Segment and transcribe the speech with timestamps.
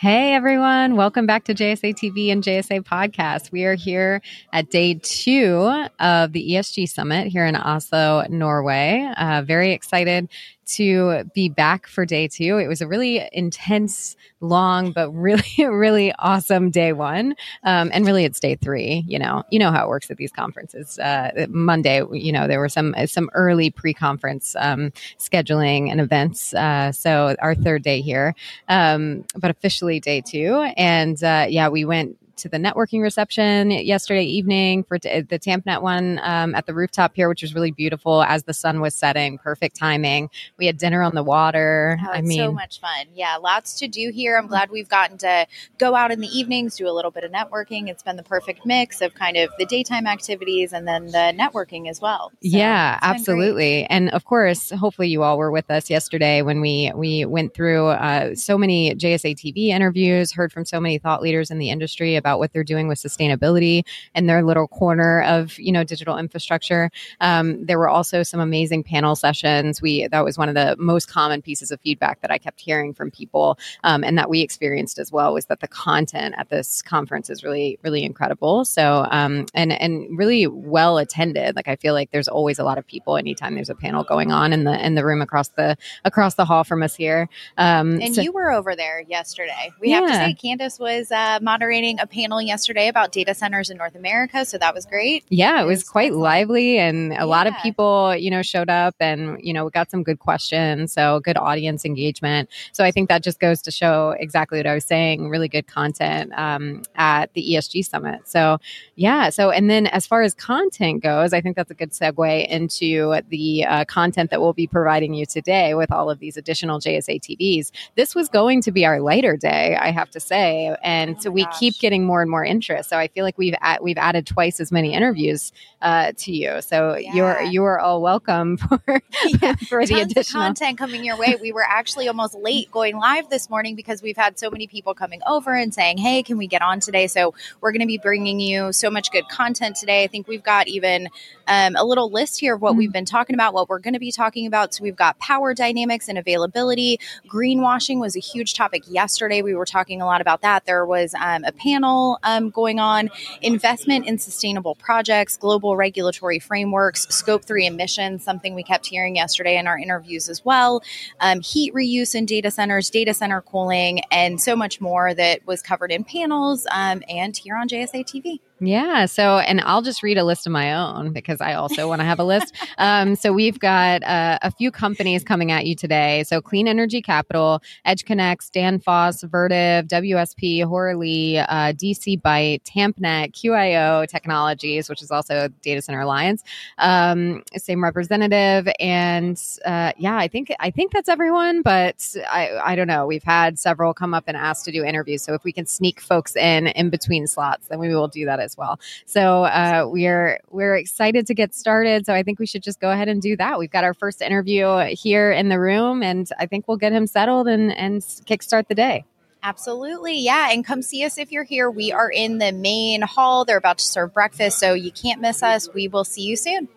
[0.00, 3.52] Hey everyone, welcome back to JSA TV and JSA Podcast.
[3.52, 5.70] We are here at day two
[6.00, 9.12] of the ESG Summit here in Oslo, Norway.
[9.18, 10.30] Uh, very excited
[10.70, 12.58] to be back for day two.
[12.58, 17.34] It was a really intense, long, but really, really awesome day one.
[17.64, 19.04] Um, and really, it's day three.
[19.06, 20.98] You know, you know how it works at these conferences.
[20.98, 26.54] Uh, Monday, you know, there were some some early pre-conference um, scheduling and events.
[26.54, 28.34] Uh, so our third day here,
[28.68, 30.70] um, but officially day two.
[30.76, 35.82] And uh, yeah, we went to the networking reception yesterday evening for t- the TampNet
[35.82, 39.38] one um, at the rooftop here, which was really beautiful as the sun was setting.
[39.38, 40.30] Perfect timing.
[40.58, 41.98] We had dinner on the water.
[42.04, 43.06] Oh, I mean, so much fun.
[43.14, 44.36] Yeah, lots to do here.
[44.36, 45.46] I'm glad we've gotten to
[45.78, 47.88] go out in the evenings, do a little bit of networking.
[47.88, 51.88] It's been the perfect mix of kind of the daytime activities and then the networking
[51.88, 52.30] as well.
[52.30, 53.84] So yeah, absolutely.
[53.84, 57.88] And of course, hopefully you all were with us yesterday when we we went through
[57.88, 62.16] uh, so many JSA TV interviews, heard from so many thought leaders in the industry
[62.16, 66.16] about about what they're doing with sustainability and their little corner of you know digital
[66.16, 66.90] infrastructure.
[67.20, 69.82] Um, there were also some amazing panel sessions.
[69.82, 72.94] We that was one of the most common pieces of feedback that I kept hearing
[72.94, 76.82] from people, um, and that we experienced as well was that the content at this
[76.82, 78.64] conference is really really incredible.
[78.64, 81.56] So um, and and really well attended.
[81.56, 84.30] Like I feel like there's always a lot of people anytime there's a panel going
[84.30, 87.28] on in the in the room across the across the hall from us here.
[87.58, 89.72] Um, and so, you were over there yesterday.
[89.80, 90.00] We yeah.
[90.00, 93.78] have to say, Candace was uh, moderating a panel panel yesterday about data centers in
[93.78, 94.44] North America.
[94.44, 95.24] So that was great.
[95.30, 97.24] Yeah, it was quite lively and a yeah.
[97.24, 100.92] lot of people, you know, showed up and, you know, we got some good questions.
[100.92, 102.50] So good audience engagement.
[102.72, 105.66] So I think that just goes to show exactly what I was saying really good
[105.66, 108.28] content um, at the ESG Summit.
[108.28, 108.58] So,
[108.96, 109.30] yeah.
[109.30, 113.20] So, and then as far as content goes, I think that's a good segue into
[113.28, 117.20] the uh, content that we'll be providing you today with all of these additional JSA
[117.20, 117.70] TVs.
[117.96, 120.76] This was going to be our lighter day, I have to say.
[120.82, 121.58] And oh so we gosh.
[121.58, 122.88] keep getting more and more interest.
[122.88, 126.60] So I feel like we've at, we've added twice as many interviews uh, to you.
[126.60, 127.14] So yeah.
[127.14, 128.82] you're you are all welcome for
[129.40, 129.54] yeah.
[129.68, 131.36] for the additional content coming your way.
[131.40, 134.92] We were actually almost late going live this morning because we've had so many people
[134.92, 137.98] coming over and saying, "Hey, can we get on today?" So we're going to be
[137.98, 140.02] bringing you so much good content today.
[140.02, 141.08] I think we've got even
[141.46, 142.78] um, a little list here of what mm-hmm.
[142.78, 144.74] we've been talking about, what we're going to be talking about.
[144.74, 146.98] So we've got power dynamics and availability.
[147.28, 149.42] Greenwashing was a huge topic yesterday.
[149.42, 150.64] We were talking a lot about that.
[150.64, 151.89] There was um, a panel
[152.22, 153.10] um, going on,
[153.42, 159.56] investment in sustainable projects, global regulatory frameworks, scope three emissions, something we kept hearing yesterday
[159.56, 160.82] in our interviews as well,
[161.20, 165.62] um, heat reuse in data centers, data center cooling, and so much more that was
[165.62, 168.40] covered in panels um, and here on JSA TV.
[168.62, 169.06] Yeah.
[169.06, 172.04] So, and I'll just read a list of my own because I also want to
[172.04, 172.54] have a list.
[172.78, 176.22] Um, so, we've got uh, a few companies coming at you today.
[176.24, 184.88] So, Clean Energy Capital, EdgeConneX, Danfoss, Vertiv, WSP, Hourly, uh, DC Byte, TampNet, QIO Technologies,
[184.88, 186.42] which is also Data Center Alliance,
[186.78, 188.68] um, same representative.
[188.78, 193.06] And uh, yeah, I think I think that's everyone, but I, I don't know.
[193.06, 195.22] We've had several come up and ask to do interviews.
[195.22, 198.40] So, if we can sneak folks in in between slots, then we will do that
[198.40, 198.80] as as well.
[199.06, 202.06] So uh, we're we're excited to get started.
[202.06, 203.58] So I think we should just go ahead and do that.
[203.58, 207.06] We've got our first interview here in the room, and I think we'll get him
[207.06, 209.04] settled and and kickstart the day.
[209.42, 210.20] Absolutely.
[210.20, 210.50] Yeah.
[210.50, 211.70] And come see us if you're here.
[211.70, 213.46] We are in the main hall.
[213.46, 215.72] They're about to serve breakfast, so you can't miss us.
[215.72, 216.68] We will see you soon.